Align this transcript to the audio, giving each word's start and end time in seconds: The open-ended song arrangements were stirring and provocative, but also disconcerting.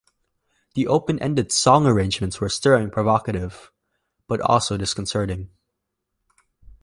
The 0.73 0.87
open-ended 0.87 1.51
song 1.51 1.85
arrangements 1.85 2.41
were 2.41 2.49
stirring 2.49 2.85
and 2.85 2.91
provocative, 2.91 3.71
but 4.27 4.41
also 4.41 4.75
disconcerting. 4.75 5.51